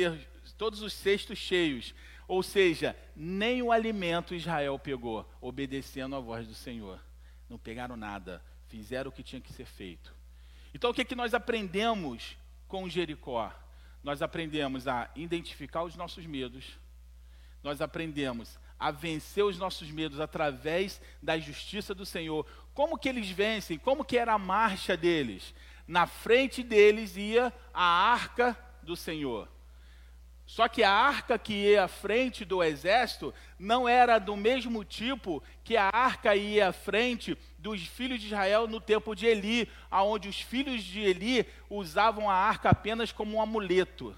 [0.58, 1.94] todos os cestos cheios.
[2.26, 7.00] Ou seja, nem o alimento Israel pegou, obedecendo à voz do Senhor.
[7.48, 10.14] Não pegaram nada, fizeram o que tinha que ser feito.
[10.74, 13.52] Então, o que, é que nós aprendemos com Jericó?
[14.02, 16.78] Nós aprendemos a identificar os nossos medos,
[17.62, 22.44] nós aprendemos a vencer os nossos medos através da justiça do Senhor.
[22.74, 23.78] Como que eles vencem?
[23.78, 25.54] Como que era a marcha deles?
[25.86, 29.48] Na frente deles ia a arca do Senhor.
[30.52, 35.42] Só que a arca que ia à frente do exército não era do mesmo tipo
[35.64, 40.28] que a arca ia à frente dos filhos de Israel no tempo de Eli, aonde
[40.28, 44.14] os filhos de Eli usavam a arca apenas como um amuleto.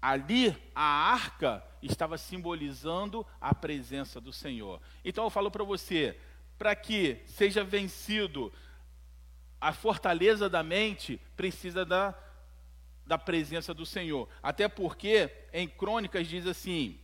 [0.00, 4.80] Ali, a arca estava simbolizando a presença do Senhor.
[5.04, 6.16] Então eu falo para você,
[6.56, 8.52] para que seja vencido
[9.60, 12.14] a fortaleza da mente, precisa da,
[13.10, 14.28] da presença do Senhor.
[14.40, 16.96] Até porque em Crônicas diz assim: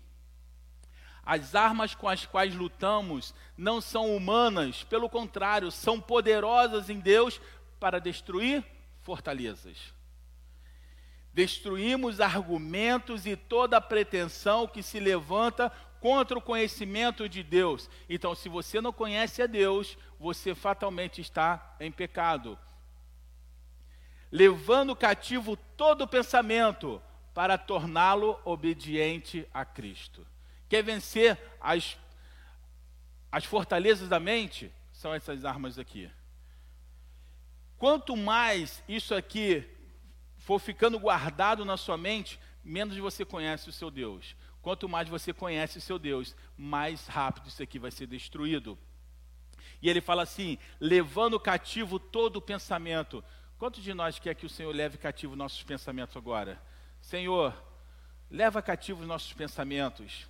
[1.25, 7.41] as armas com as quais lutamos não são humanas, pelo contrário, são poderosas em Deus
[7.81, 8.65] para destruir
[9.01, 9.93] fortalezas.
[11.35, 17.91] Destruímos argumentos e toda pretensão que se levanta contra o conhecimento de Deus.
[18.09, 22.57] Então, se você não conhece a Deus, você fatalmente está em pecado.
[24.31, 27.01] Levando cativo todo pensamento
[27.33, 30.27] para torná-lo obediente a Cristo.
[30.69, 31.99] Quer vencer as,
[33.31, 34.73] as fortalezas da mente?
[34.93, 36.11] São essas armas aqui.
[37.79, 39.69] Quanto mais isso aqui
[40.39, 44.35] for ficando guardado na sua mente, menos você conhece o seu Deus.
[44.63, 48.79] Quanto mais você conhece o seu Deus, mais rápido isso aqui vai ser destruído.
[49.81, 53.23] E ele fala assim: levando cativo todo o pensamento.
[53.59, 56.61] Quantos de nós quer que o Senhor leve cativo nossos pensamentos agora?
[57.01, 57.55] Senhor,
[58.31, 60.29] leva cativo os nossos pensamentos.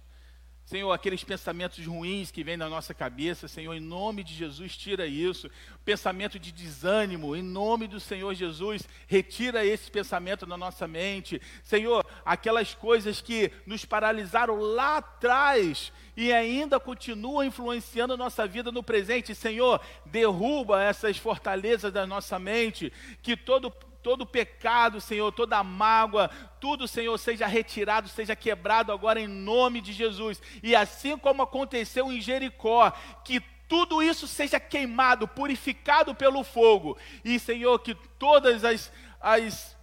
[0.66, 5.06] Senhor, aqueles pensamentos ruins que vêm na nossa cabeça, Senhor, em nome de Jesus, tira
[5.06, 5.48] isso.
[5.84, 11.40] Pensamento de desânimo, em nome do Senhor Jesus, retira esse pensamento da nossa mente.
[11.62, 18.72] Senhor, aquelas coisas que nos paralisaram lá atrás e ainda continuam influenciando a nossa vida
[18.72, 23.72] no presente, Senhor, derruba essas fortalezas da nossa mente, que todo
[24.06, 29.92] todo pecado, Senhor, toda mágoa, tudo, Senhor, seja retirado, seja quebrado agora em nome de
[29.92, 30.40] Jesus.
[30.62, 32.92] E assim como aconteceu em Jericó,
[33.24, 36.96] que tudo isso seja queimado, purificado pelo fogo.
[37.24, 39.76] E, Senhor, que todas as, as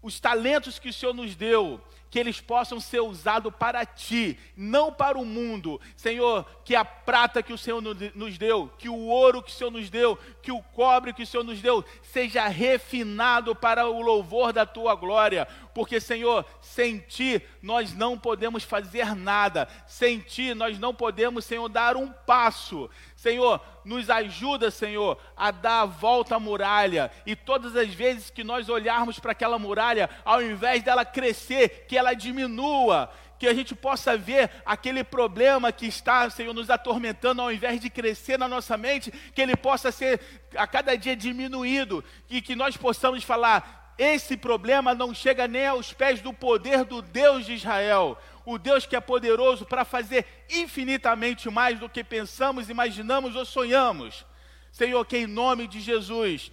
[0.00, 1.80] os talentos que o Senhor nos deu,
[2.10, 5.80] que eles possam ser usados para ti, não para o mundo.
[5.96, 9.70] Senhor, que a prata que o Senhor nos deu, que o ouro que o Senhor
[9.70, 14.52] nos deu, que o cobre que o Senhor nos deu, seja refinado para o louvor
[14.52, 15.46] da tua glória.
[15.74, 21.68] Porque, Senhor, sem ti nós não podemos fazer nada, sem ti nós não podemos, Senhor,
[21.68, 22.90] dar um passo.
[23.18, 27.10] Senhor, nos ajuda, Senhor, a dar a volta à muralha.
[27.26, 31.98] E todas as vezes que nós olharmos para aquela muralha, ao invés dela crescer, que
[31.98, 37.50] ela diminua, que a gente possa ver aquele problema que está, Senhor, nos atormentando, ao
[37.50, 40.20] invés de crescer na nossa mente, que ele possa ser
[40.56, 45.92] a cada dia diminuído, e que nós possamos falar: esse problema não chega nem aos
[45.92, 48.16] pés do poder do Deus de Israel
[48.50, 54.24] o Deus que é poderoso para fazer infinitamente mais do que pensamos, imaginamos ou sonhamos.
[54.72, 56.50] Senhor, que em nome de Jesus,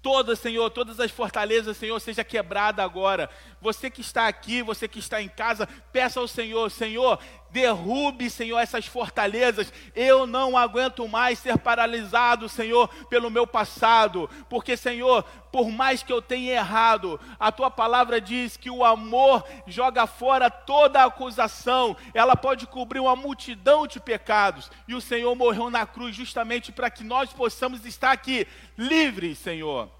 [0.00, 3.28] Todas, Senhor, todas as fortalezas, Senhor, seja quebrada agora.
[3.60, 7.18] Você que está aqui, você que está em casa, peça ao Senhor, Senhor,
[7.50, 9.72] derrube, Senhor, essas fortalezas.
[9.94, 16.12] Eu não aguento mais ser paralisado, Senhor, pelo meu passado, porque, Senhor, por mais que
[16.12, 22.36] eu tenha errado, a tua palavra diz que o amor joga fora toda acusação, ela
[22.36, 27.04] pode cobrir uma multidão de pecados, e o Senhor morreu na cruz justamente para que
[27.04, 28.46] nós possamos estar aqui
[28.76, 29.90] livres, Senhor.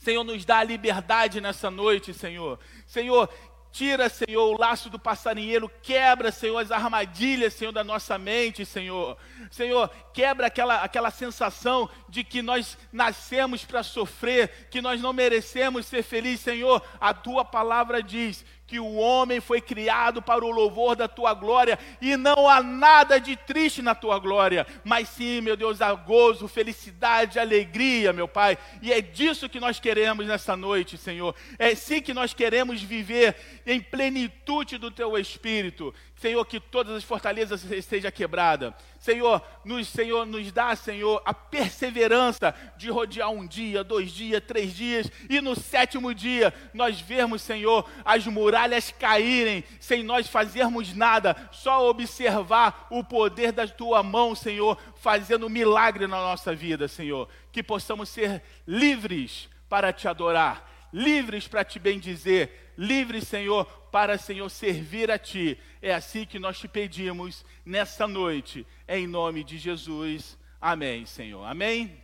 [0.00, 2.58] Senhor, nos dá a liberdade nessa noite, Senhor.
[2.86, 3.28] Senhor,
[3.72, 9.16] Tira, Senhor, o laço do passarinheiro, quebra, Senhor, as armadilhas, Senhor, da nossa mente, Senhor.
[9.50, 15.86] Senhor, quebra aquela, aquela sensação de que nós nascemos para sofrer, que nós não merecemos
[15.86, 16.82] ser felizes, Senhor.
[17.00, 21.76] A tua palavra diz que o homem foi criado para o louvor da tua glória,
[22.00, 26.46] e não há nada de triste na tua glória, mas sim, meu Deus, há gozo,
[26.46, 32.00] felicidade, alegria, meu Pai, e é disso que nós queremos nessa noite, Senhor, é sim
[32.00, 33.34] que nós queremos viver
[33.66, 38.74] em plenitude do teu Espírito, Senhor, que todas as fortalezas estejam quebradas.
[38.98, 44.74] Senhor, nos, Senhor, nos dá, Senhor, a perseverança de rodear um dia, dois dias, três
[44.74, 51.34] dias, e no sétimo dia nós vermos, Senhor, as muralhas caírem, sem nós fazermos nada,
[51.50, 57.30] só observar o poder da tua mão, Senhor, fazendo milagre na nossa vida, Senhor.
[57.50, 64.48] Que possamos ser livres para te adorar, livres para te bendizer, livres, Senhor, para, Senhor,
[64.48, 65.58] servir a Ti.
[65.82, 70.38] É assim que nós te pedimos nessa noite, em nome de Jesus.
[70.60, 71.44] Amém, Senhor.
[71.44, 72.02] Amém?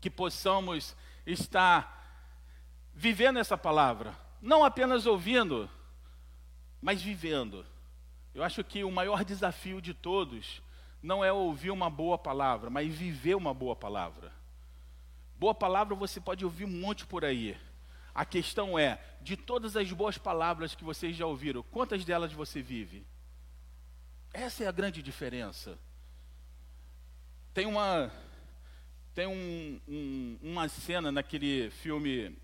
[0.00, 0.96] Que possamos
[1.26, 1.96] estar
[2.94, 5.68] vivendo essa palavra, não apenas ouvindo,
[6.80, 7.66] mas vivendo.
[8.34, 10.62] Eu acho que o maior desafio de todos
[11.02, 14.32] não é ouvir uma boa palavra, mas viver uma boa palavra.
[15.38, 17.56] Boa palavra você pode ouvir um monte por aí.
[18.16, 22.62] A questão é, de todas as boas palavras que vocês já ouviram, quantas delas você
[22.62, 23.06] vive?
[24.32, 25.78] Essa é a grande diferença.
[27.52, 28.10] Tem uma,
[29.14, 32.34] tem um, um, uma cena naquele filme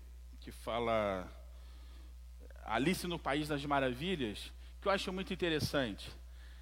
[0.41, 1.27] que fala
[2.65, 6.11] Alice no País das Maravilhas, que eu acho muito interessante.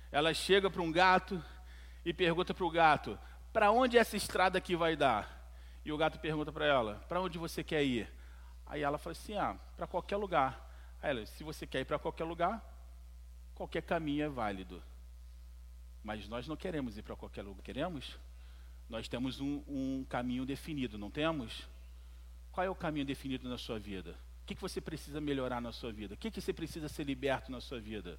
[0.10, 1.44] Ela chega para um gato
[2.06, 3.20] e pergunta para o gato:
[3.52, 5.54] para onde essa estrada aqui vai dar?
[5.84, 8.21] E o gato pergunta para ela: para onde você quer ir?
[8.72, 10.66] Aí ela falou assim: ah, para qualquer lugar.
[11.02, 12.64] Aí ela, se você quer ir para qualquer lugar,
[13.54, 14.82] qualquer caminho é válido.
[16.02, 18.18] Mas nós não queremos ir para qualquer lugar, queremos?
[18.90, 21.68] Nós temos um, um, caminho definido, não temos?
[22.50, 24.18] Qual é o caminho definido na sua vida?
[24.44, 26.14] O que, que você precisa melhorar na sua vida?
[26.14, 28.18] O que, que você precisa ser liberto na sua vida?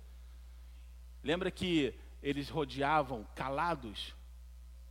[1.24, 4.14] Lembra que eles rodeavam calados?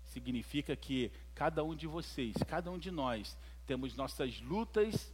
[0.05, 3.38] Significa que cada um de vocês, cada um de nós,
[3.68, 5.14] temos nossas lutas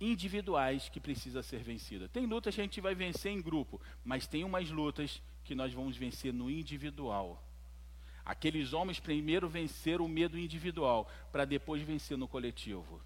[0.00, 2.08] individuais que precisa ser vencida.
[2.08, 5.72] Tem lutas que a gente vai vencer em grupo, mas tem umas lutas que nós
[5.72, 7.42] vamos vencer no individual.
[8.24, 13.00] Aqueles homens primeiro venceram o medo individual, para depois vencer no coletivo.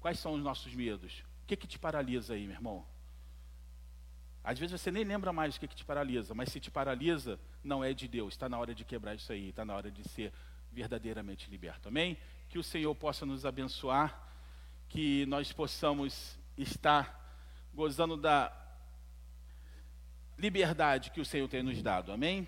[0.00, 1.24] Quais são os nossos medos?
[1.42, 2.86] O que, que te paralisa aí, meu irmão?
[4.44, 7.40] Às vezes você nem lembra mais o que, que te paralisa, mas se te paralisa,
[7.64, 8.34] não é de Deus.
[8.34, 10.32] Está na hora de quebrar isso aí, está na hora de ser
[10.70, 11.88] verdadeiramente liberto.
[11.88, 12.18] Amém?
[12.48, 14.22] Que o Senhor possa nos abençoar
[14.88, 17.20] que nós possamos estar
[17.74, 18.52] gozando da
[20.38, 22.12] liberdade que o Senhor tem nos dado.
[22.12, 22.46] Amém?